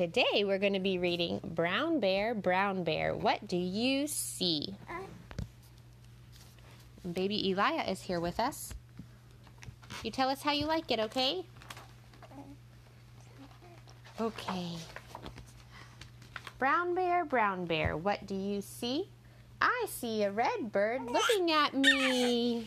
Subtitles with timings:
[0.00, 4.74] Today we're going to be reading Brown Bear, Brown Bear, What Do You See?
[7.12, 8.72] Baby Elia is here with us.
[10.02, 11.44] You tell us how you like it, okay?
[14.18, 14.70] Okay.
[16.58, 19.06] Brown bear, brown bear, what do you see?
[19.60, 22.66] I see a red bird looking at me.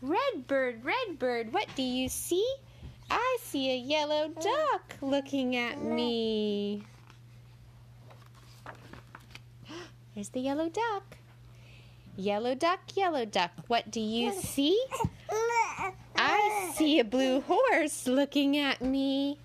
[0.00, 2.50] Red bird, red bird, what do you see?
[3.10, 6.82] I see a yellow uh, duck looking at me.
[10.14, 11.16] There's the yellow duck.
[12.16, 14.76] Yellow duck, yellow duck, what do you see?
[16.16, 19.38] I see a blue horse looking at me.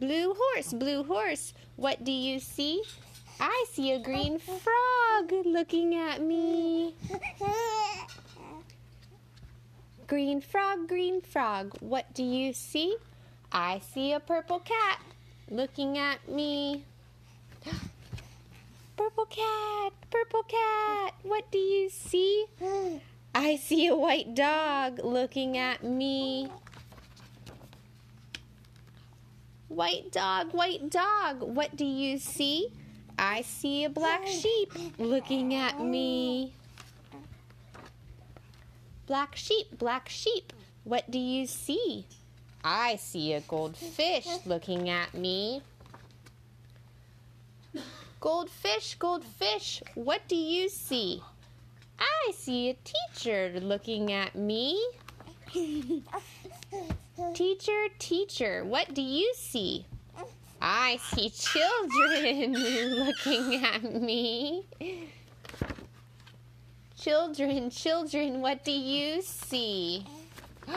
[0.00, 2.82] Blue horse, blue horse, what do you see?
[3.38, 6.96] I see a green frog looking at me.
[10.12, 12.98] Green frog, green frog, what do you see?
[13.50, 15.00] I see a purple cat
[15.48, 16.84] looking at me.
[18.98, 22.44] Purple cat, purple cat, what do you see?
[23.34, 26.50] I see a white dog looking at me.
[29.68, 32.68] White dog, white dog, what do you see?
[33.18, 36.52] I see a black sheep looking at me.
[39.06, 40.52] Black sheep, black sheep,
[40.84, 42.06] what do you see?
[42.64, 45.62] I see a goldfish looking at me.
[48.20, 51.20] Goldfish, goldfish, what do you see?
[51.98, 54.80] I see a teacher looking at me.
[57.34, 59.86] teacher, teacher, what do you see?
[60.60, 62.52] I see children
[63.06, 64.66] looking at me.
[67.02, 70.06] Children, children, what do you see?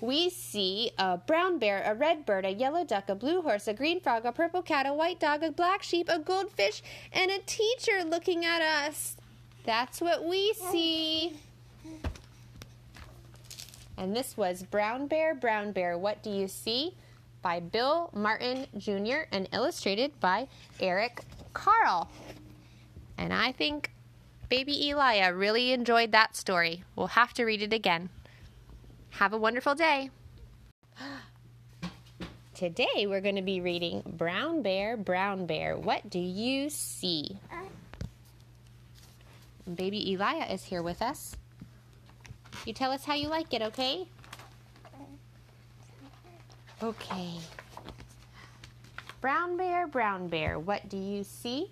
[0.00, 3.72] We see a brown bear, a red bird, a yellow duck, a blue horse, a
[3.72, 6.82] green frog, a purple cat, a white dog, a black sheep, a goldfish,
[7.12, 9.16] and a teacher looking at us.
[9.64, 11.36] That's what we see.
[13.96, 16.96] And this was Brown Bear, Brown Bear, What Do You See?
[17.40, 19.28] by Bill Martin Jr.
[19.30, 20.48] and illustrated by
[20.80, 21.20] Eric
[21.52, 22.10] Carle.
[23.16, 23.92] And I think
[24.52, 26.84] baby Elia really enjoyed that story.
[26.94, 28.10] We'll have to read it again.
[29.12, 30.10] Have a wonderful day.
[32.54, 37.38] Today we're going to be reading Brown Bear, Brown Bear, What Do You See?
[39.74, 41.34] Baby Elia is here with us.
[42.66, 44.06] You tell us how you like it, okay?
[46.82, 47.30] Okay.
[49.22, 51.70] Brown bear, brown bear, what do you see?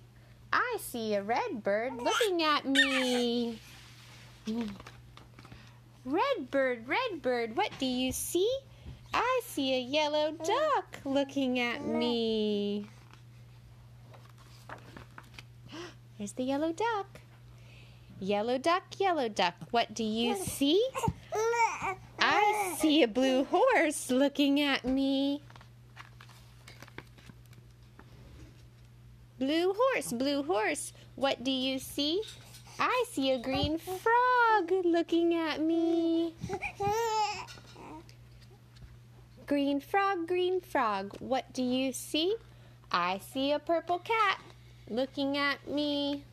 [0.53, 3.59] I see a red bird looking at me.
[6.05, 8.51] Red bird, red bird, what do you see?
[9.13, 12.87] I see a yellow duck looking at me.
[16.17, 17.21] There's the yellow duck.
[18.19, 20.83] Yellow duck, yellow duck, what do you see?
[22.19, 25.41] I see a blue horse looking at me.
[29.41, 32.21] Blue horse, blue horse, what do you see?
[32.79, 36.35] I see a green frog looking at me.
[39.47, 42.35] Green frog, green frog, what do you see?
[42.91, 44.39] I see a purple cat
[44.91, 46.23] looking at me.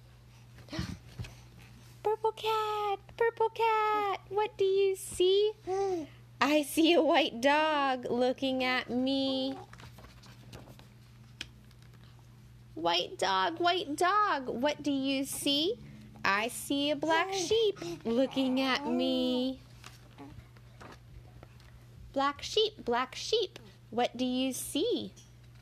[2.03, 5.53] Purple cat, purple cat, what do you see?
[6.43, 9.57] I see a white dog looking at me.
[12.79, 15.75] White dog, white dog, what do you see?
[16.25, 17.37] I see a black oh.
[17.37, 19.59] sheep looking at me.
[22.13, 23.59] Black sheep, black sheep,
[23.91, 25.13] what do you see?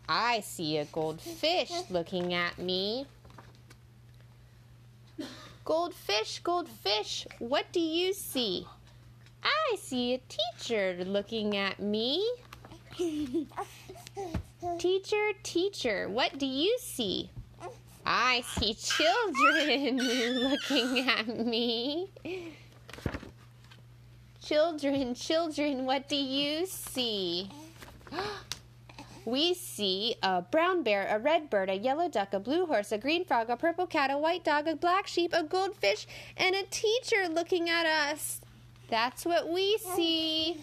[0.06, 3.06] I see a goldfish looking at me.
[5.64, 8.66] Goldfish, goldfish, what do you see?
[9.42, 12.28] I see a teacher looking at me.
[14.78, 17.30] teacher, teacher, what do you see?
[18.04, 19.98] I see children
[20.50, 22.10] looking at me.
[24.42, 27.50] Children, children, what do you see?
[29.24, 32.98] We see a brown bear, a red bird, a yellow duck, a blue horse, a
[32.98, 36.06] green frog, a purple cat, a white dog, a black sheep, a goldfish,
[36.36, 38.40] and a teacher looking at us.
[38.88, 40.58] That's what we see.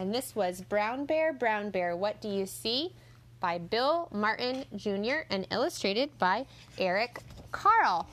[0.00, 2.94] And this was Brown Bear, Brown Bear, What Do You See?
[3.38, 5.26] by Bill Martin Jr.
[5.28, 6.46] and illustrated by
[6.78, 7.20] Eric
[7.52, 8.08] Carle.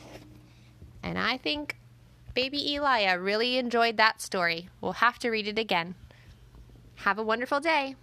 [1.01, 1.77] And I think
[2.33, 4.67] baby Elia really enjoyed that story.
[4.81, 5.95] We'll have to read it again.
[6.95, 7.95] Have a wonderful day.